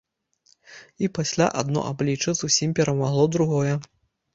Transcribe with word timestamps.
І 1.03 1.11
пасля 1.19 1.51
адно 1.65 1.85
аблічча 1.93 2.31
зусім 2.43 2.77
перамагло 2.77 3.33
другое. 3.39 3.81